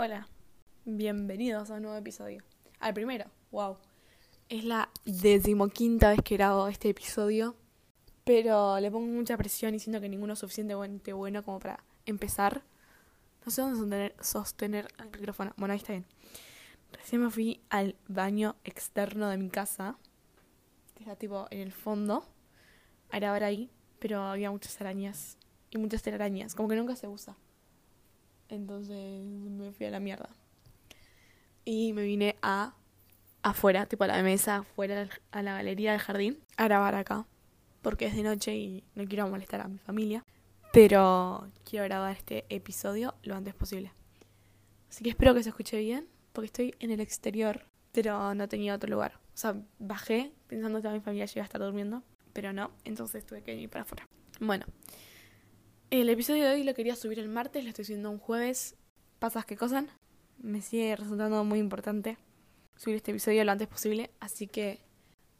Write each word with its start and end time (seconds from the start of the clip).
Hola, 0.00 0.28
bienvenidos 0.84 1.72
a 1.72 1.74
un 1.74 1.82
nuevo 1.82 1.96
episodio. 1.96 2.44
Al 2.78 2.94
primero, 2.94 3.24
wow. 3.50 3.78
Es 4.48 4.62
la 4.62 4.90
decimoquinta 5.04 6.10
vez 6.10 6.20
que 6.22 6.36
grabo 6.36 6.68
este 6.68 6.90
episodio, 6.90 7.56
pero 8.22 8.78
le 8.78 8.92
pongo 8.92 9.08
mucha 9.08 9.36
presión 9.36 9.74
y 9.74 9.80
siento 9.80 10.00
que 10.00 10.08
ninguno 10.08 10.34
es 10.34 10.38
suficientemente 10.38 11.12
bueno 11.12 11.42
como 11.42 11.58
para 11.58 11.82
empezar. 12.06 12.62
No 13.44 13.50
sé 13.50 13.62
dónde 13.62 13.74
sostener, 13.74 14.14
sostener 14.20 14.88
el 15.00 15.06
micrófono. 15.06 15.52
Bueno, 15.56 15.72
ahí 15.72 15.78
está 15.80 15.94
bien. 15.94 16.06
Recién 16.92 17.20
me 17.20 17.30
fui 17.32 17.60
al 17.68 17.96
baño 18.06 18.54
externo 18.62 19.28
de 19.28 19.36
mi 19.36 19.50
casa, 19.50 19.98
que 20.94 21.02
está 21.02 21.16
tipo 21.16 21.48
en 21.50 21.58
el 21.58 21.72
fondo, 21.72 22.24
a 23.10 23.18
grabar 23.18 23.42
ahí, 23.42 23.68
pero 23.98 24.22
había 24.22 24.52
muchas 24.52 24.80
arañas 24.80 25.38
y 25.70 25.78
muchas 25.78 26.02
telarañas, 26.04 26.54
como 26.54 26.68
que 26.68 26.76
nunca 26.76 26.94
se 26.94 27.08
usa. 27.08 27.36
Entonces 28.48 29.24
me 29.24 29.72
fui 29.72 29.86
a 29.86 29.90
la 29.90 30.00
mierda. 30.00 30.30
Y 31.64 31.92
me 31.92 32.02
vine 32.02 32.36
a 32.42 32.74
afuera, 33.42 33.86
tipo 33.86 34.04
a 34.04 34.06
la 34.06 34.22
mesa, 34.22 34.56
afuera 34.56 35.08
a 35.30 35.42
la 35.42 35.54
galería 35.54 35.92
del 35.92 36.00
jardín, 36.00 36.38
a 36.56 36.64
grabar 36.64 36.94
acá. 36.94 37.26
Porque 37.82 38.06
es 38.06 38.16
de 38.16 38.22
noche 38.22 38.56
y 38.56 38.84
no 38.94 39.04
quiero 39.06 39.28
molestar 39.28 39.60
a 39.60 39.68
mi 39.68 39.78
familia. 39.78 40.24
Pero 40.72 41.48
quiero 41.64 41.84
grabar 41.84 42.12
este 42.12 42.44
episodio 42.48 43.14
lo 43.22 43.36
antes 43.36 43.54
posible. 43.54 43.92
Así 44.88 45.04
que 45.04 45.10
espero 45.10 45.34
que 45.34 45.42
se 45.42 45.50
escuche 45.50 45.78
bien, 45.78 46.08
porque 46.32 46.46
estoy 46.46 46.74
en 46.80 46.90
el 46.90 47.00
exterior, 47.00 47.66
pero 47.92 48.34
no 48.34 48.48
tenía 48.48 48.74
otro 48.74 48.90
lugar. 48.90 49.18
O 49.34 49.36
sea, 49.36 49.56
bajé 49.78 50.32
pensando 50.46 50.82
que 50.82 50.88
mi 50.88 51.00
familia 51.00 51.26
iba 51.34 51.42
a 51.42 51.44
estar 51.44 51.60
durmiendo, 51.60 52.02
pero 52.32 52.52
no, 52.52 52.70
entonces 52.84 53.24
tuve 53.24 53.42
que 53.42 53.54
ir 53.54 53.68
para 53.68 53.82
afuera. 53.82 54.08
Bueno, 54.40 54.66
el 55.90 56.08
episodio 56.08 56.44
de 56.44 56.52
hoy 56.52 56.64
lo 56.64 56.74
quería 56.74 56.96
subir 56.96 57.18
el 57.18 57.28
martes, 57.28 57.64
lo 57.64 57.70
estoy 57.70 57.84
subiendo 57.84 58.10
un 58.10 58.18
jueves. 58.18 58.76
Pasas 59.18 59.46
que 59.46 59.56
cosan. 59.56 59.88
Me 60.38 60.60
sigue 60.60 60.94
resultando 60.96 61.42
muy 61.44 61.58
importante 61.58 62.18
subir 62.76 62.96
este 62.96 63.10
episodio 63.10 63.44
lo 63.44 63.52
antes 63.52 63.66
posible, 63.66 64.10
así 64.20 64.46
que 64.46 64.80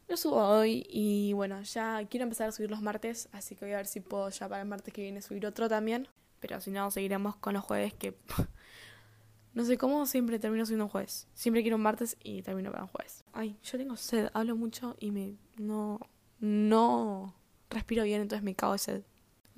lo 0.08 0.16
subo 0.16 0.42
hoy 0.42 0.84
y 0.88 1.32
bueno, 1.34 1.62
ya 1.62 2.04
quiero 2.10 2.24
empezar 2.24 2.48
a 2.48 2.52
subir 2.52 2.70
los 2.70 2.82
martes, 2.82 3.28
así 3.30 3.54
que 3.54 3.64
voy 3.64 3.74
a 3.74 3.76
ver 3.76 3.86
si 3.86 4.00
puedo 4.00 4.28
ya 4.30 4.48
para 4.48 4.62
el 4.62 4.68
martes 4.68 4.92
que 4.92 5.02
viene 5.02 5.22
subir 5.22 5.46
otro 5.46 5.68
también, 5.68 6.08
pero 6.40 6.60
si 6.60 6.72
no 6.72 6.90
seguiremos 6.90 7.36
con 7.36 7.54
los 7.54 7.62
jueves 7.62 7.94
que 7.94 8.18
no 9.54 9.64
sé 9.64 9.78
cómo 9.78 10.04
siempre 10.06 10.40
termino 10.40 10.66
subiendo 10.66 10.86
un 10.86 10.90
jueves. 10.90 11.28
Siempre 11.34 11.62
quiero 11.62 11.76
un 11.76 11.82
martes 11.82 12.16
y 12.24 12.42
termino 12.42 12.72
para 12.72 12.82
un 12.82 12.88
jueves. 12.88 13.22
Ay, 13.32 13.56
yo 13.62 13.78
tengo 13.78 13.96
sed, 13.96 14.30
hablo 14.34 14.56
mucho 14.56 14.96
y 14.98 15.12
me 15.12 15.36
no 15.58 16.00
no 16.40 17.36
respiro 17.70 18.02
bien, 18.02 18.22
entonces 18.22 18.42
me 18.42 18.56
cago 18.56 18.72
de 18.72 18.78
sed. 18.78 19.02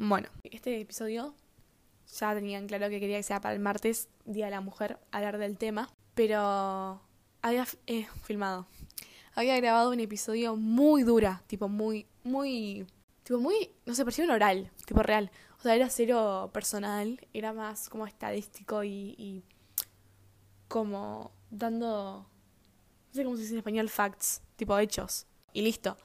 Bueno, 0.02 0.30
este 0.44 0.80
episodio 0.80 1.34
ya 2.18 2.34
tenían 2.34 2.66
claro 2.66 2.88
que 2.88 3.00
quería 3.00 3.18
que 3.18 3.22
sea 3.22 3.42
para 3.42 3.52
el 3.52 3.60
martes, 3.60 4.08
Día 4.24 4.46
de 4.46 4.50
la 4.50 4.62
Mujer, 4.62 4.98
hablar 5.10 5.36
del 5.36 5.58
tema, 5.58 5.90
pero 6.14 7.02
había 7.42 7.66
eh, 7.86 8.06
filmado. 8.22 8.66
Había 9.34 9.58
grabado 9.58 9.90
un 9.90 10.00
episodio 10.00 10.56
muy 10.56 11.02
dura, 11.02 11.42
tipo 11.48 11.68
muy, 11.68 12.06
muy, 12.24 12.86
tipo 13.24 13.40
muy, 13.40 13.72
no 13.84 13.94
sé, 13.94 14.02
parecía 14.06 14.24
un 14.24 14.30
oral, 14.30 14.72
tipo 14.86 15.02
real. 15.02 15.30
O 15.58 15.62
sea, 15.62 15.74
era 15.76 15.90
cero 15.90 16.48
personal, 16.50 17.20
era 17.34 17.52
más 17.52 17.90
como 17.90 18.06
estadístico 18.06 18.82
y, 18.82 19.14
y 19.18 19.44
como 20.66 21.30
dando, 21.50 22.26
no 23.10 23.12
sé 23.12 23.22
cómo 23.22 23.36
se 23.36 23.42
dice 23.42 23.52
en 23.52 23.58
español, 23.58 23.90
facts, 23.90 24.40
tipo 24.56 24.78
hechos. 24.78 25.26
Y 25.52 25.60
listo. 25.60 25.98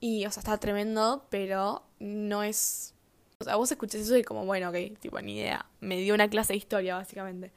Y, 0.00 0.26
o 0.26 0.32
sea, 0.32 0.40
está 0.40 0.58
tremendo, 0.58 1.28
pero 1.30 1.84
no 2.00 2.42
es 2.42 2.96
o 3.40 3.44
sea, 3.44 3.56
vos 3.56 3.72
escuchás 3.72 4.02
eso 4.02 4.16
y 4.18 4.22
como, 4.22 4.44
bueno, 4.44 4.68
ok, 4.68 4.98
tipo, 5.00 5.18
ni 5.20 5.38
idea. 5.38 5.64
Me 5.80 5.98
dio 5.98 6.14
una 6.14 6.28
clase 6.28 6.52
de 6.52 6.58
historia, 6.58 6.96
básicamente. 6.96 7.52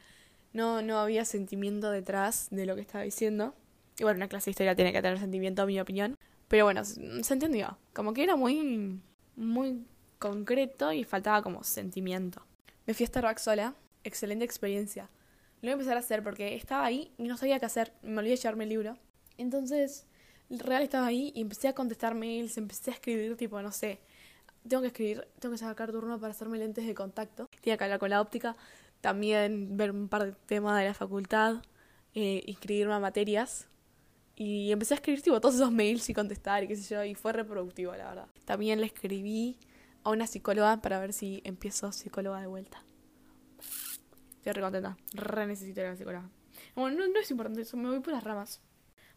No, 0.54 0.80
no 0.80 0.98
había 0.98 1.26
sentimiento 1.26 1.90
detrás 1.90 2.48
de 2.50 2.64
lo 2.64 2.74
que 2.74 2.80
estaba 2.80 3.04
diciendo. 3.04 3.54
Y 3.98 4.02
bueno, 4.02 4.16
una 4.16 4.28
clase 4.28 4.46
de 4.46 4.52
historia 4.52 4.74
tiene 4.74 4.92
que 4.94 5.02
tener 5.02 5.18
sentimiento, 5.18 5.62
en 5.62 5.68
mi 5.68 5.80
opinión. 5.80 6.16
Pero 6.48 6.64
bueno, 6.64 6.84
se 6.84 7.34
entendió. 7.34 7.76
Como 7.92 8.14
que 8.14 8.24
era 8.24 8.34
muy, 8.34 8.98
muy 9.36 9.84
concreto 10.18 10.90
y 10.90 11.04
faltaba 11.04 11.42
como 11.42 11.62
sentimiento. 11.64 12.46
Me 12.86 12.94
fui 12.94 13.04
a 13.04 13.08
Starbucks 13.08 13.42
sola. 13.42 13.74
Excelente 14.04 14.44
experiencia. 14.44 15.10
Lo 15.60 15.66
voy 15.66 15.70
a 15.70 15.72
empezar 15.74 15.98
a 15.98 16.00
hacer 16.00 16.22
porque 16.22 16.54
estaba 16.54 16.86
ahí 16.86 17.12
y 17.18 17.24
no 17.24 17.36
sabía 17.36 17.58
qué 17.58 17.66
hacer. 17.66 17.92
Me 18.02 18.18
olvidé 18.18 18.36
de 18.36 18.36
llevarme 18.36 18.64
el 18.64 18.70
libro. 18.70 18.96
Entonces, 19.36 20.06
real 20.48 20.82
estaba 20.82 21.06
ahí 21.06 21.30
y 21.34 21.42
empecé 21.42 21.68
a 21.68 21.74
contestar 21.74 22.14
mails, 22.14 22.56
empecé 22.56 22.90
a 22.90 22.94
escribir 22.94 23.36
tipo, 23.36 23.60
no 23.60 23.72
sé, 23.72 24.00
tengo 24.68 24.82
que 24.82 24.88
escribir, 24.88 25.26
tengo 25.40 25.52
que 25.52 25.58
sacar 25.58 25.92
turno 25.92 26.18
para 26.18 26.32
hacerme 26.32 26.58
lentes 26.58 26.86
de 26.86 26.94
contacto. 26.94 27.48
Tenía 27.60 27.76
que 27.76 27.84
hablar 27.84 27.98
con 27.98 28.10
la 28.10 28.20
óptica, 28.20 28.56
también 29.00 29.76
ver 29.76 29.90
un 29.90 30.08
par 30.08 30.24
de 30.24 30.32
temas 30.46 30.78
de 30.78 30.86
la 30.86 30.94
facultad, 30.94 31.62
eh, 32.14 32.42
inscribirme 32.46 32.94
a 32.94 33.00
materias. 33.00 33.68
Y 34.36 34.72
empecé 34.72 34.94
a 34.94 34.96
escribir 34.96 35.22
tipo 35.22 35.40
todos 35.40 35.54
esos 35.54 35.70
mails 35.70 36.08
y 36.08 36.14
contestar 36.14 36.64
y 36.64 36.68
qué 36.68 36.76
sé 36.76 36.94
yo, 36.94 37.04
y 37.04 37.14
fue 37.14 37.32
reproductivo, 37.32 37.94
la 37.94 38.08
verdad. 38.08 38.28
También 38.44 38.80
le 38.80 38.86
escribí 38.86 39.58
a 40.02 40.10
una 40.10 40.26
psicóloga 40.26 40.80
para 40.80 40.98
ver 40.98 41.12
si 41.12 41.40
empiezo 41.44 41.92
psicóloga 41.92 42.40
de 42.40 42.46
vuelta. 42.46 42.82
Estoy 44.36 44.52
re 44.52 44.60
contenta, 44.60 44.96
re 45.12 45.46
necesito 45.46 45.80
ir 45.80 45.86
a 45.86 45.90
la 45.90 45.96
psicóloga. 45.96 46.28
Bueno, 46.74 46.98
no, 46.98 47.08
no 47.08 47.20
es 47.20 47.30
importante 47.30 47.62
eso, 47.62 47.76
me 47.76 47.88
voy 47.88 48.00
por 48.00 48.12
las 48.12 48.24
ramas. 48.24 48.60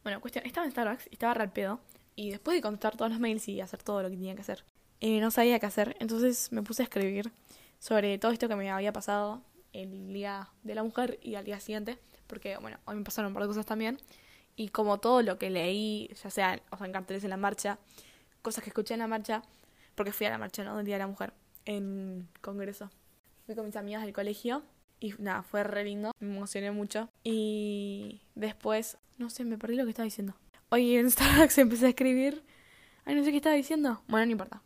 Bueno, 0.04 0.22
cuestión, 0.22 0.46
estaba 0.46 0.66
en 0.66 0.72
Starbucks, 0.72 1.08
estaba 1.12 1.34
re 1.34 1.44
al 1.44 1.52
pedo. 1.52 1.82
Y 2.16 2.32
después 2.32 2.56
de 2.56 2.62
contestar 2.62 2.96
todos 2.96 3.12
los 3.12 3.20
mails 3.20 3.48
y 3.48 3.60
hacer 3.62 3.84
todo 3.84 4.02
lo 4.02 4.10
que 4.10 4.16
tenía 4.16 4.36
que 4.36 4.42
hacer, 4.42 4.64
eh, 5.02 5.20
no 5.20 5.32
sabía 5.32 5.60
qué 5.60 5.66
hacer. 5.66 5.96
Entonces 6.00 6.52
me 6.52 6.64
puse 6.64 6.82
a 6.82 6.86
escribir 6.86 7.32
sobre 7.80 8.18
todo 8.18 8.32
esto 8.32 8.48
que 8.48 8.56
me 8.56 8.70
había 8.72 8.92
pasado 8.92 9.44
el 9.74 10.14
día 10.14 10.50
de 10.64 10.76
la 10.76 10.84
mujer 10.84 11.20
y 11.22 11.36
al 11.36 11.46
día 11.46 11.60
siguiente, 11.60 12.00
porque 12.26 12.58
bueno, 12.58 12.78
hoy 12.86 12.96
me 12.96 13.04
pasaron 13.04 13.30
un 13.30 13.34
par 13.34 13.44
de 13.44 13.50
cosas 13.50 13.66
también. 13.66 14.00
Y 14.56 14.70
como 14.70 15.00
todo 15.00 15.22
lo 15.22 15.38
que 15.38 15.52
leí, 15.52 16.10
ya 16.22 16.32
sea, 16.32 16.62
o 16.72 16.78
sea 16.78 16.88
en 16.88 16.94
carteles 16.94 17.24
en 17.24 17.30
la 17.30 17.38
marcha, 17.38 17.78
cosas 18.42 18.64
que 18.64 18.72
escuché 18.72 18.96
en 18.96 19.02
la 19.02 19.08
marcha, 19.08 19.44
porque 19.94 20.12
fui 20.12 20.26
a 20.26 20.32
la 20.32 20.40
marcha, 20.40 20.64
¿no? 20.64 20.76
Del 20.78 20.86
Día 20.86 20.96
de 20.96 21.00
la 21.00 21.08
Mujer, 21.08 21.34
en 21.66 22.28
Congreso. 22.42 22.90
Fui 23.46 23.56
con 23.56 23.66
mis 23.66 23.76
amigas 23.76 24.02
del 24.04 24.14
colegio 24.14 24.64
y 25.00 25.14
nada, 25.20 25.44
fue 25.44 25.64
re 25.64 25.84
lindo, 25.84 26.12
me 26.20 26.36
emocioné 26.36 26.72
mucho. 26.72 27.10
Y 27.24 28.22
después, 28.34 28.98
no 29.20 29.30
sé, 29.30 29.46
me 29.46 29.60
perdí 29.60 29.76
lo 29.76 29.84
que 29.84 29.92
estaba 29.92 30.06
diciendo. 30.06 30.34
Hoy 30.70 30.96
en 30.96 31.12
Starbucks 31.12 31.60
empecé 31.60 31.86
a 31.86 31.90
escribir. 31.90 32.44
Ay, 33.06 33.14
no 33.14 33.24
sé 33.24 33.30
qué 33.30 33.38
estaba 33.38 33.56
diciendo. 33.56 34.02
Bueno, 34.08 34.26
no 34.26 34.32
importa 34.32 34.64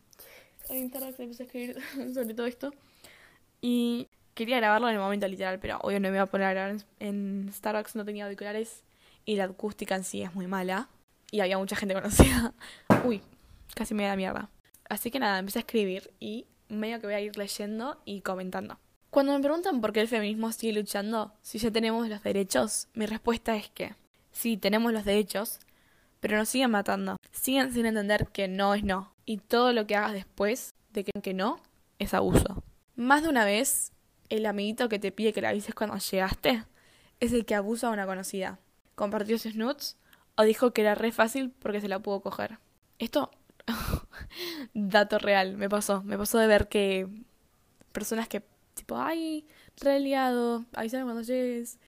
en 0.71 0.89
Starbucks 0.89 1.19
empecé 1.19 1.43
a 1.43 1.45
escribir 1.45 1.77
sobre 2.13 2.33
todo 2.33 2.45
esto. 2.45 2.73
Y 3.61 4.07
quería 4.33 4.57
grabarlo 4.57 4.87
en 4.89 4.95
el 4.95 5.01
momento 5.01 5.27
literal, 5.27 5.59
pero 5.59 5.79
hoy 5.83 5.99
no 5.99 6.09
me 6.09 6.15
iba 6.15 6.23
a 6.23 6.27
poner 6.27 6.47
a 6.47 6.53
grabar 6.53 6.77
en 6.99 7.49
Starbucks, 7.53 7.95
no 7.95 8.05
tenía 8.05 8.25
auriculares 8.25 8.83
y 9.25 9.35
la 9.35 9.45
acústica 9.45 9.95
en 9.95 10.03
sí 10.03 10.21
es 10.21 10.33
muy 10.33 10.47
mala. 10.47 10.89
Y 11.31 11.39
había 11.39 11.57
mucha 11.57 11.75
gente 11.75 11.93
conocida. 12.01 12.53
Uy, 13.05 13.21
casi 13.75 13.93
me 13.93 14.05
da 14.05 14.15
mierda. 14.15 14.49
Así 14.89 15.11
que 15.11 15.19
nada, 15.19 15.39
empecé 15.39 15.59
a 15.59 15.61
escribir 15.61 16.11
y 16.19 16.45
medio 16.67 16.99
que 16.99 17.07
voy 17.07 17.15
a 17.15 17.21
ir 17.21 17.37
leyendo 17.37 18.01
y 18.05 18.21
comentando. 18.21 18.79
Cuando 19.09 19.33
me 19.33 19.41
preguntan 19.41 19.81
por 19.81 19.91
qué 19.91 20.01
el 20.01 20.07
feminismo 20.07 20.51
sigue 20.51 20.73
luchando 20.73 21.33
si 21.41 21.59
ya 21.59 21.69
tenemos 21.69 22.07
los 22.07 22.23
derechos, 22.23 22.87
mi 22.93 23.05
respuesta 23.05 23.55
es 23.55 23.69
que 23.69 23.93
sí, 24.31 24.55
tenemos 24.55 24.93
los 24.93 25.03
derechos, 25.03 25.59
pero 26.21 26.37
nos 26.37 26.49
siguen 26.49 26.71
matando. 26.71 27.17
Siguen 27.31 27.73
sin 27.73 27.85
entender 27.85 28.27
que 28.27 28.47
no 28.47 28.73
es 28.73 28.83
no 28.83 29.10
y 29.25 29.37
todo 29.37 29.73
lo 29.73 29.87
que 29.87 29.95
hagas 29.95 30.13
después 30.13 30.73
de 30.93 31.03
que, 31.03 31.33
no 31.33 31.61
es 31.99 32.13
abuso. 32.13 32.63
Más 32.95 33.23
de 33.23 33.29
una 33.29 33.45
vez, 33.45 33.91
el 34.29 34.45
amiguito 34.45 34.89
que 34.89 34.99
te 34.99 35.11
pide 35.11 35.33
que 35.33 35.41
le 35.41 35.47
avises 35.47 35.75
cuando 35.75 35.97
llegaste 35.97 36.63
es 37.19 37.33
el 37.33 37.45
que 37.45 37.55
abusa 37.55 37.87
a 37.87 37.91
una 37.91 38.05
conocida. 38.05 38.59
Compartió 38.95 39.37
sus 39.37 39.55
nudes 39.55 39.97
o 40.35 40.43
dijo 40.43 40.71
que 40.71 40.81
era 40.81 40.95
re 40.95 41.11
fácil 41.11 41.51
porque 41.59 41.81
se 41.81 41.87
la 41.87 41.99
pudo 41.99 42.21
coger. 42.21 42.59
Esto, 42.99 43.31
dato 44.73 45.19
real, 45.19 45.57
me 45.57 45.69
pasó. 45.69 46.03
Me 46.03 46.17
pasó 46.17 46.37
de 46.39 46.47
ver 46.47 46.67
que 46.67 47.07
personas 47.91 48.27
que, 48.27 48.43
tipo, 48.73 48.97
ay, 48.97 49.45
re 49.79 49.99
liado, 49.99 50.65
avísame 50.73 51.03
cuando 51.03 51.21
llegues, 51.21 51.79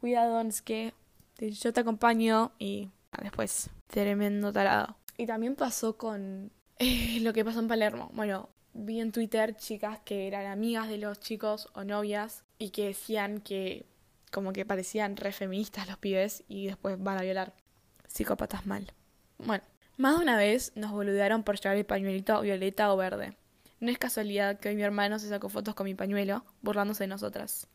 cuidado, 0.00 0.40
es 0.40 0.62
que 0.62 0.92
yo 1.38 1.72
te 1.72 1.80
acompaño 1.80 2.52
y 2.58 2.90
después, 3.22 3.70
tremendo 3.86 4.52
tarado. 4.52 4.96
Y 5.16 5.26
también 5.26 5.54
pasó 5.56 5.96
con 5.96 6.50
eh, 6.80 7.20
lo 7.20 7.32
que 7.32 7.44
pasó 7.44 7.60
en 7.60 7.68
Palermo. 7.68 8.10
Bueno, 8.14 8.48
vi 8.72 9.00
en 9.00 9.12
Twitter 9.12 9.54
chicas 9.54 10.00
que 10.00 10.26
eran 10.26 10.46
amigas 10.46 10.88
de 10.88 10.96
los 10.96 11.20
chicos 11.20 11.68
o 11.74 11.84
novias 11.84 12.42
y 12.58 12.70
que 12.70 12.86
decían 12.86 13.40
que 13.40 13.86
como 14.32 14.52
que 14.52 14.64
parecían 14.64 15.16
re 15.16 15.32
feministas 15.32 15.88
los 15.88 15.98
pibes 15.98 16.42
y 16.48 16.66
después 16.66 16.96
van 16.98 17.18
a 17.18 17.22
violar. 17.22 17.52
Psicópatas 18.08 18.66
mal. 18.66 18.92
Bueno, 19.38 19.62
más 19.98 20.16
de 20.16 20.22
una 20.22 20.36
vez 20.36 20.72
nos 20.74 20.90
boludearon 20.92 21.42
por 21.42 21.60
llevar 21.60 21.76
el 21.76 21.84
pañuelito 21.84 22.40
violeta 22.40 22.92
o 22.92 22.96
verde. 22.96 23.36
No 23.78 23.90
es 23.90 23.98
casualidad 23.98 24.58
que 24.58 24.70
hoy 24.70 24.76
mi 24.76 24.82
hermano 24.82 25.18
se 25.18 25.28
sacó 25.28 25.48
fotos 25.48 25.74
con 25.74 25.84
mi 25.84 25.94
pañuelo, 25.94 26.44
burlándose 26.62 27.04
de 27.04 27.08
nosotras. 27.08 27.66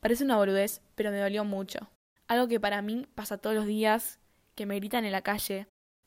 Parece 0.00 0.24
una 0.24 0.36
boludez, 0.36 0.80
pero 0.94 1.10
me 1.10 1.18
dolió 1.18 1.44
mucho. 1.44 1.90
Algo 2.26 2.48
que 2.48 2.60
para 2.60 2.82
mí 2.82 3.06
pasa 3.14 3.38
todos 3.38 3.56
los 3.56 3.66
días, 3.66 4.18
que 4.54 4.66
me 4.66 4.76
gritan 4.76 5.04
en 5.04 5.12
la 5.12 5.22
calle, 5.22 5.66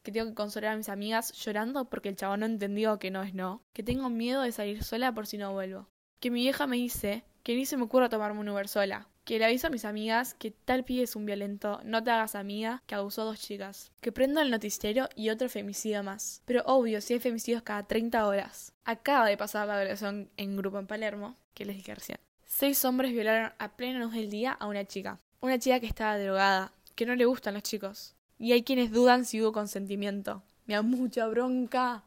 que 0.10 0.14
tengo 0.14 0.30
que 0.30 0.36
consolar 0.36 0.74
a 0.74 0.78
mis 0.78 0.90
amigas 0.90 1.34
llorando 1.34 1.86
porque 1.86 2.10
el 2.10 2.16
chabón 2.16 2.40
no 2.40 2.48
entendió 2.48 2.98
que 2.98 3.12
no 3.12 3.22
es 3.22 3.36
no, 3.36 3.62
que 3.74 3.84
tengo 3.84 4.10
miedo 4.10 4.42
de 4.42 4.52
salir 4.52 4.84
sola 4.84 5.14
por 5.14 5.28
si 5.28 5.38
no 5.38 5.54
vuelvo, 5.54 5.88
que 6.20 6.32
mi 6.32 6.42
vieja 6.42 6.66
me 6.66 6.78
dice 6.78 7.24
que 7.44 7.56
ni 7.56 7.66
se 7.68 7.78
me 7.78 7.84
ocurra 7.84 8.10
tomarme 8.10 8.40
un 8.40 8.50
Uber 8.50 8.68
sola, 8.68 9.08
que 9.24 9.38
le 9.38 9.46
aviso 9.46 9.68
a 9.68 9.70
mis 9.70 9.86
amigas 9.86 10.34
que 10.34 10.50
tal 10.50 10.84
pibe 10.84 11.04
es 11.04 11.16
un 11.16 11.28
violento, 11.28 11.80
no 11.84 12.04
te 12.04 12.10
hagas 12.10 12.34
amiga, 12.34 12.82
que 12.88 12.96
abusó 12.96 13.22
a 13.22 13.26
dos 13.26 13.40
chicas. 13.40 13.92
Que 14.02 14.12
prendo 14.12 14.42
el 14.42 14.50
noticiero 14.50 15.08
y 15.16 15.30
otro 15.30 15.48
femicidio 15.50 16.02
más. 16.02 16.42
Pero 16.46 16.64
obvio, 16.66 17.00
si 17.00 17.14
hay 17.14 17.20
femicidios 17.20 17.62
cada 17.62 17.84
30 17.84 18.26
horas. 18.26 18.74
Acaba 18.86 19.28
de 19.28 19.38
pasar 19.38 19.68
la 19.68 19.80
violación 19.80 20.32
en 20.36 20.58
grupo 20.58 20.80
en 20.80 20.88
Palermo, 20.88 21.36
que 21.54 21.66
les 21.66 21.76
dije 21.76 21.94
recién. 21.94 22.20
Seis 22.48 22.84
hombres 22.84 23.12
violaron 23.12 23.54
a 23.60 23.78
plena 23.78 24.00
luz 24.00 24.14
del 24.14 24.32
día 24.32 24.54
a 24.54 24.66
una 24.66 24.86
chica. 24.86 25.20
Una 25.42 25.60
chica 25.60 25.80
que 25.80 25.86
estaba 25.86 26.18
drogada, 26.18 26.74
que 26.96 27.06
no 27.06 27.16
le 27.16 27.26
gustan 27.26 27.54
los 27.54 27.64
chicos. 27.64 28.16
Y 28.40 28.54
hay 28.54 28.64
quienes 28.64 28.92
dudan 28.92 29.26
si 29.26 29.42
hubo 29.42 29.52
consentimiento. 29.52 30.44
Me 30.66 30.74
da 30.74 30.82
mucha 30.82 31.28
bronca. 31.28 32.04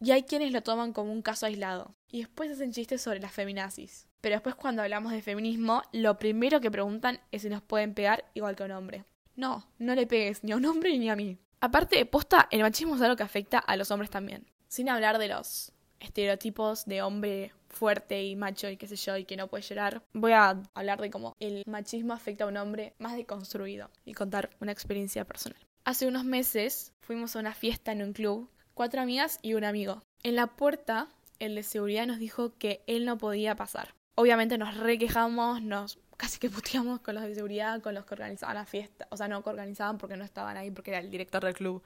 Y 0.00 0.10
hay 0.10 0.24
quienes 0.24 0.52
lo 0.52 0.62
toman 0.62 0.92
como 0.92 1.12
un 1.12 1.22
caso 1.22 1.46
aislado. 1.46 1.94
Y 2.10 2.18
después 2.18 2.50
hacen 2.50 2.72
chistes 2.72 3.00
sobre 3.00 3.20
las 3.20 3.32
feminazis. 3.32 4.08
Pero 4.20 4.34
después 4.34 4.56
cuando 4.56 4.82
hablamos 4.82 5.12
de 5.12 5.22
feminismo, 5.22 5.82
lo 5.92 6.18
primero 6.18 6.60
que 6.60 6.72
preguntan 6.72 7.20
es 7.30 7.42
si 7.42 7.48
nos 7.48 7.62
pueden 7.62 7.94
pegar 7.94 8.24
igual 8.34 8.56
que 8.56 8.64
a 8.64 8.66
un 8.66 8.72
hombre. 8.72 9.04
No, 9.36 9.66
no 9.78 9.94
le 9.94 10.08
pegues 10.08 10.42
ni 10.42 10.50
a 10.50 10.56
un 10.56 10.66
hombre 10.66 10.98
ni 10.98 11.08
a 11.08 11.16
mí. 11.16 11.38
Aparte, 11.60 12.04
posta, 12.04 12.48
el 12.50 12.62
machismo 12.62 12.96
es 12.96 13.02
algo 13.02 13.16
que 13.16 13.22
afecta 13.22 13.58
a 13.58 13.76
los 13.76 13.90
hombres 13.90 14.10
también. 14.10 14.50
Sin 14.66 14.88
hablar 14.88 15.18
de 15.18 15.28
los 15.28 15.72
estereotipos 16.04 16.84
de 16.86 17.02
hombre 17.02 17.52
fuerte 17.68 18.22
y 18.22 18.36
macho 18.36 18.68
y 18.68 18.76
qué 18.76 18.86
sé 18.86 18.96
yo 18.96 19.16
y 19.16 19.24
que 19.24 19.36
no 19.36 19.48
puede 19.48 19.62
llorar. 19.62 20.02
Voy 20.12 20.32
a 20.32 20.62
hablar 20.74 21.00
de 21.00 21.10
cómo 21.10 21.34
el 21.40 21.62
machismo 21.66 22.12
afecta 22.12 22.44
a 22.44 22.48
un 22.48 22.56
hombre 22.56 22.94
más 22.98 23.16
deconstruido 23.16 23.90
y 24.04 24.14
contar 24.14 24.50
una 24.60 24.72
experiencia 24.72 25.24
personal. 25.24 25.58
Hace 25.84 26.06
unos 26.06 26.24
meses 26.24 26.92
fuimos 27.00 27.36
a 27.36 27.40
una 27.40 27.54
fiesta 27.54 27.92
en 27.92 28.02
un 28.02 28.12
club, 28.12 28.48
cuatro 28.74 29.00
amigas 29.00 29.38
y 29.42 29.54
un 29.54 29.64
amigo. 29.64 30.02
En 30.22 30.36
la 30.36 30.46
puerta, 30.46 31.08
el 31.38 31.54
de 31.54 31.62
seguridad 31.62 32.06
nos 32.06 32.18
dijo 32.18 32.56
que 32.56 32.82
él 32.86 33.04
no 33.04 33.18
podía 33.18 33.56
pasar 33.56 33.94
obviamente 34.14 34.58
nos 34.58 34.76
requejamos, 34.76 35.62
nos 35.62 35.98
casi 36.16 36.38
que 36.38 36.50
puteamos 36.50 37.00
con 37.00 37.14
los 37.14 37.24
de 37.24 37.34
seguridad, 37.34 37.80
con 37.82 37.94
los 37.94 38.04
que 38.04 38.14
organizaban 38.14 38.56
la 38.56 38.66
fiesta. 38.66 39.06
O 39.10 39.16
sea, 39.16 39.28
no 39.28 39.42
que 39.42 39.50
organizaban 39.50 39.98
porque 39.98 40.16
no 40.16 40.24
estaban 40.24 40.56
ahí, 40.56 40.70
porque 40.70 40.92
era 40.92 41.00
el 41.00 41.10
director 41.10 41.44
del 41.44 41.54
club. 41.54 41.82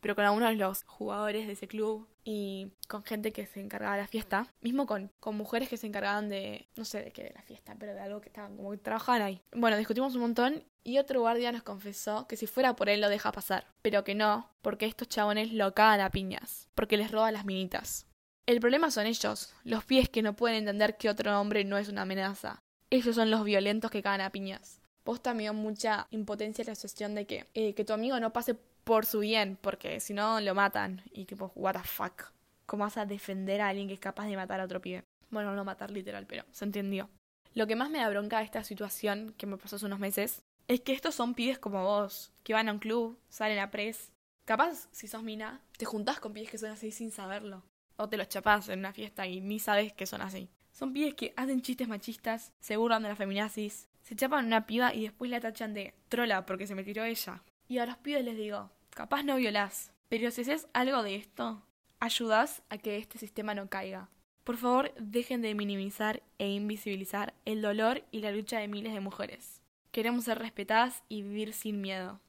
Pero 0.00 0.14
con 0.14 0.24
algunos 0.24 0.50
de 0.50 0.56
los 0.56 0.84
jugadores 0.84 1.46
de 1.46 1.52
ese 1.52 1.68
club 1.68 2.08
y 2.24 2.72
con 2.88 3.04
gente 3.04 3.32
que 3.32 3.46
se 3.46 3.60
encargaba 3.60 3.96
de 3.96 4.02
la 4.02 4.08
fiesta. 4.08 4.46
Mismo 4.60 4.86
con, 4.86 5.10
con 5.20 5.36
mujeres 5.36 5.68
que 5.68 5.76
se 5.76 5.86
encargaban 5.86 6.28
de, 6.28 6.68
no 6.76 6.84
sé 6.84 7.02
de 7.02 7.12
qué 7.12 7.24
de 7.24 7.32
la 7.34 7.42
fiesta, 7.42 7.76
pero 7.78 7.94
de 7.94 8.00
algo 8.00 8.20
que 8.20 8.28
estaban 8.28 8.56
como 8.56 8.70
que 8.70 8.78
trabajaban 8.78 9.22
ahí. 9.22 9.42
Bueno, 9.52 9.76
discutimos 9.76 10.14
un 10.14 10.22
montón 10.22 10.64
y 10.82 10.98
otro 10.98 11.20
guardia 11.20 11.52
nos 11.52 11.62
confesó 11.62 12.26
que 12.26 12.36
si 12.36 12.46
fuera 12.46 12.76
por 12.76 12.88
él 12.88 13.00
lo 13.00 13.08
deja 13.08 13.32
pasar. 13.32 13.66
Pero 13.82 14.04
que 14.04 14.14
no, 14.14 14.50
porque 14.62 14.86
estos 14.86 15.08
chabones 15.08 15.52
lo 15.52 15.74
cagan 15.74 16.00
a 16.00 16.10
piñas. 16.10 16.68
Porque 16.74 16.96
les 16.96 17.10
roba 17.10 17.32
las 17.32 17.44
minitas. 17.44 18.06
El 18.46 18.60
problema 18.60 18.90
son 18.90 19.06
ellos, 19.06 19.54
los 19.64 19.84
pies 19.84 20.08
que 20.08 20.22
no 20.22 20.34
pueden 20.34 20.58
entender 20.58 20.96
que 20.96 21.08
otro 21.08 21.38
hombre 21.40 21.64
no 21.64 21.78
es 21.78 21.88
una 21.88 22.02
amenaza. 22.02 22.62
Ellos 22.90 23.14
son 23.14 23.30
los 23.30 23.44
violentos 23.44 23.90
que 23.90 24.02
cagan 24.02 24.22
a 24.22 24.30
piñas. 24.30 24.80
Posta 25.04 25.34
me 25.34 25.44
dio 25.44 25.54
mucha 25.54 26.08
impotencia 26.10 26.64
la 26.64 26.74
cuestión 26.74 27.14
de 27.14 27.26
que, 27.26 27.46
eh, 27.54 27.74
que 27.74 27.84
tu 27.84 27.92
amigo 27.92 28.18
no 28.18 28.32
pase 28.32 28.56
por 28.90 29.06
su 29.06 29.20
bien, 29.20 29.56
porque 29.60 30.00
si 30.00 30.14
no 30.14 30.40
lo 30.40 30.52
matan. 30.52 31.02
Y 31.12 31.24
tipo, 31.24 31.52
what 31.54 31.74
the 31.74 31.86
fuck. 31.86 32.32
¿Cómo 32.66 32.82
vas 32.82 32.96
a 32.96 33.06
defender 33.06 33.60
a 33.60 33.68
alguien 33.68 33.86
que 33.86 33.94
es 33.94 34.00
capaz 34.00 34.26
de 34.26 34.34
matar 34.34 34.60
a 34.60 34.64
otro 34.64 34.80
pibe? 34.80 35.04
Bueno, 35.30 35.54
no 35.54 35.64
matar 35.64 35.92
literal, 35.92 36.26
pero 36.26 36.44
se 36.50 36.64
entendió. 36.64 37.08
Lo 37.54 37.68
que 37.68 37.76
más 37.76 37.88
me 37.88 37.98
da 37.98 38.08
bronca 38.08 38.38
de 38.38 38.44
esta 38.44 38.64
situación 38.64 39.32
que 39.38 39.46
me 39.46 39.56
pasó 39.58 39.76
hace 39.76 39.86
unos 39.86 40.00
meses 40.00 40.42
es 40.66 40.80
que 40.80 40.92
estos 40.92 41.14
son 41.14 41.34
pibes 41.34 41.60
como 41.60 41.84
vos, 41.84 42.32
que 42.42 42.52
van 42.52 42.68
a 42.68 42.72
un 42.72 42.80
club, 42.80 43.16
salen 43.28 43.60
a 43.60 43.70
pres. 43.70 44.10
Capaz, 44.44 44.88
si 44.90 45.06
sos 45.06 45.22
mina, 45.22 45.60
te 45.78 45.84
juntás 45.84 46.18
con 46.18 46.32
pibes 46.32 46.50
que 46.50 46.58
son 46.58 46.70
así 46.70 46.90
sin 46.90 47.12
saberlo 47.12 47.62
o 47.96 48.08
te 48.08 48.16
los 48.16 48.28
chapás 48.28 48.68
en 48.70 48.80
una 48.80 48.92
fiesta 48.92 49.26
y 49.26 49.40
ni 49.40 49.60
sabes 49.60 49.92
que 49.92 50.06
son 50.06 50.22
así. 50.22 50.48
Son 50.72 50.92
pibes 50.92 51.14
que 51.14 51.32
hacen 51.36 51.60
chistes 51.60 51.86
machistas, 51.86 52.52
se 52.58 52.76
burlan 52.76 53.02
de 53.02 53.10
la 53.10 53.16
feminazis, 53.16 53.86
se 54.02 54.16
chapan 54.16 54.46
una 54.46 54.66
piba 54.66 54.94
y 54.94 55.02
después 55.02 55.30
la 55.30 55.40
tachan 55.40 55.74
de 55.74 55.94
trola 56.08 56.46
porque 56.46 56.66
se 56.66 56.74
me 56.74 56.82
tiró 56.82 57.04
ella. 57.04 57.42
Y 57.68 57.78
a 57.78 57.86
los 57.86 57.98
pibes 57.98 58.24
les 58.24 58.36
digo, 58.36 58.70
capaz 58.90 59.22
no 59.22 59.36
violás, 59.36 59.92
pero 60.08 60.30
si 60.30 60.42
haces 60.42 60.68
algo 60.72 61.02
de 61.02 61.16
esto, 61.16 61.62
ayudás 62.00 62.62
a 62.68 62.78
que 62.78 62.98
este 62.98 63.18
sistema 63.18 63.54
no 63.54 63.68
caiga. 63.68 64.08
Por 64.44 64.56
favor, 64.56 64.92
dejen 64.98 65.42
de 65.42 65.54
minimizar 65.54 66.22
e 66.38 66.48
invisibilizar 66.48 67.34
el 67.44 67.62
dolor 67.62 68.04
y 68.10 68.20
la 68.20 68.32
lucha 68.32 68.58
de 68.58 68.68
miles 68.68 68.92
de 68.92 69.00
mujeres. 69.00 69.60
Queremos 69.92 70.24
ser 70.24 70.38
respetadas 70.38 71.02
y 71.08 71.22
vivir 71.22 71.52
sin 71.52 71.80
miedo. 71.80 72.20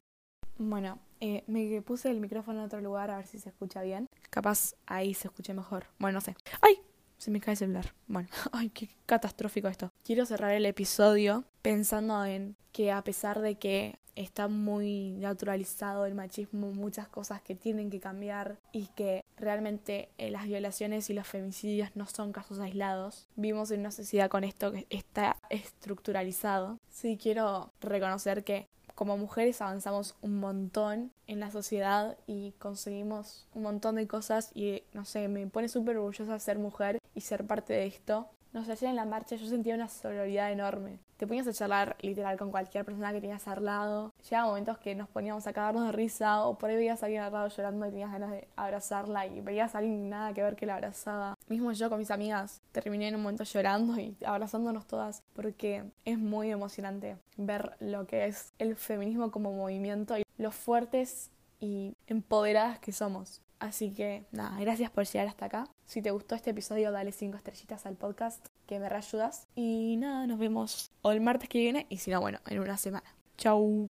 Bueno, 0.58 1.00
eh, 1.20 1.44
me 1.46 1.80
puse 1.82 2.10
el 2.10 2.20
micrófono 2.20 2.60
en 2.60 2.66
otro 2.66 2.80
lugar 2.80 3.10
a 3.10 3.16
ver 3.16 3.26
si 3.26 3.38
se 3.38 3.48
escucha 3.48 3.82
bien. 3.82 4.08
Capaz 4.30 4.74
ahí 4.86 5.14
se 5.14 5.28
escuche 5.28 5.54
mejor. 5.54 5.86
Bueno, 5.98 6.16
no 6.16 6.20
sé. 6.20 6.36
¡Ay! 6.60 6.78
Se 7.16 7.30
me 7.30 7.40
cae 7.40 7.52
el 7.52 7.58
celular. 7.58 7.94
Bueno, 8.08 8.28
ay, 8.52 8.70
qué 8.70 8.90
catastrófico 9.06 9.68
esto. 9.68 9.92
Quiero 10.04 10.26
cerrar 10.26 10.52
el 10.52 10.66
episodio 10.66 11.44
pensando 11.62 12.24
en 12.24 12.56
que 12.72 12.90
a 12.90 13.02
pesar 13.02 13.40
de 13.40 13.56
que 13.56 13.98
está 14.16 14.48
muy 14.48 15.12
naturalizado 15.12 16.06
el 16.06 16.14
machismo, 16.14 16.72
muchas 16.72 17.08
cosas 17.08 17.42
que 17.42 17.54
tienen 17.54 17.90
que 17.90 18.00
cambiar 18.00 18.58
y 18.72 18.86
que 18.88 19.24
realmente 19.36 20.08
eh, 20.18 20.30
las 20.30 20.46
violaciones 20.46 21.10
y 21.10 21.14
los 21.14 21.26
femicidios 21.26 21.90
no 21.94 22.06
son 22.06 22.32
casos 22.32 22.58
aislados. 22.60 23.28
Vivimos 23.36 23.70
en 23.70 23.80
una 23.80 23.90
sociedad 23.90 24.30
con 24.30 24.44
esto 24.44 24.72
que 24.72 24.86
está 24.90 25.36
estructuralizado. 25.50 26.78
Sí 26.90 27.18
quiero 27.20 27.72
reconocer 27.80 28.44
que 28.44 28.68
como 28.94 29.16
mujeres 29.16 29.60
avanzamos 29.62 30.16
un 30.20 30.38
montón 30.38 31.12
en 31.26 31.40
la 31.40 31.50
sociedad 31.50 32.16
y 32.26 32.52
conseguimos 32.58 33.48
un 33.54 33.62
montón 33.62 33.96
de 33.96 34.06
cosas 34.06 34.50
y 34.54 34.82
no 34.92 35.04
sé, 35.04 35.28
me 35.28 35.46
pone 35.46 35.68
súper 35.68 35.96
orgullosa 35.96 36.38
ser 36.38 36.58
mujer 36.58 36.98
y 37.14 37.22
ser 37.22 37.46
parte 37.46 37.72
de 37.72 37.86
esto. 37.86 38.28
No 38.52 38.64
sé, 38.64 38.72
ayer 38.72 38.90
en 38.90 38.96
la 38.96 39.06
marcha 39.06 39.36
yo 39.36 39.46
sentía 39.46 39.74
una 39.74 39.88
sororidad 39.88 40.52
enorme 40.52 40.98
te 41.22 41.26
ponías 41.28 41.46
a 41.46 41.52
charlar 41.52 41.96
literal 42.00 42.36
con 42.36 42.50
cualquier 42.50 42.84
persona 42.84 43.12
que 43.12 43.20
tenías 43.20 43.46
al 43.46 43.64
lado. 43.64 44.12
Llegaba 44.28 44.48
momentos 44.48 44.76
que 44.78 44.96
nos 44.96 45.08
poníamos 45.08 45.46
a 45.46 45.52
cagarnos 45.52 45.86
de 45.86 45.92
risa 45.92 46.44
o 46.44 46.58
por 46.58 46.68
ahí 46.68 46.74
veías 46.74 47.00
a 47.00 47.06
alguien 47.06 47.22
al 47.22 47.32
lado 47.32 47.46
llorando 47.46 47.86
y 47.86 47.90
tenías 47.90 48.10
ganas 48.10 48.32
de 48.32 48.48
abrazarla 48.56 49.24
y 49.28 49.40
veías 49.40 49.76
a 49.76 49.78
alguien 49.78 50.08
nada 50.08 50.34
que 50.34 50.42
ver 50.42 50.56
que 50.56 50.66
la 50.66 50.74
abrazaba. 50.74 51.38
Mismo 51.46 51.70
yo 51.70 51.88
con 51.88 52.00
mis 52.00 52.10
amigas 52.10 52.60
terminé 52.72 53.06
en 53.06 53.14
un 53.14 53.22
momento 53.22 53.44
llorando 53.44 54.00
y 54.00 54.16
abrazándonos 54.26 54.84
todas 54.88 55.22
porque 55.32 55.84
es 56.04 56.18
muy 56.18 56.50
emocionante 56.50 57.16
ver 57.36 57.76
lo 57.78 58.04
que 58.04 58.26
es 58.26 58.52
el 58.58 58.74
feminismo 58.74 59.30
como 59.30 59.52
movimiento 59.52 60.18
y 60.18 60.24
lo 60.38 60.50
fuertes 60.50 61.30
y 61.60 61.94
empoderadas 62.08 62.80
que 62.80 62.90
somos. 62.90 63.42
Así 63.60 63.92
que 63.92 64.26
nada, 64.32 64.58
gracias 64.58 64.90
por 64.90 65.04
llegar 65.04 65.28
hasta 65.28 65.46
acá. 65.46 65.68
Si 65.84 66.02
te 66.02 66.10
gustó 66.10 66.34
este 66.34 66.50
episodio, 66.50 66.90
dale 66.90 67.12
5 67.12 67.36
estrellitas 67.36 67.86
al 67.86 67.94
podcast, 67.94 68.44
que 68.66 68.80
me 68.80 68.88
reayudas. 68.88 69.46
Y 69.54 69.96
nada, 69.98 70.26
nos 70.26 70.40
vemos 70.40 70.90
o 71.02 71.12
el 71.12 71.20
martes 71.20 71.48
que 71.48 71.58
viene 71.58 71.86
y 71.88 71.98
si 71.98 72.10
no, 72.10 72.20
bueno, 72.20 72.40
en 72.46 72.60
una 72.60 72.76
semana. 72.76 73.14
Chau. 73.36 73.91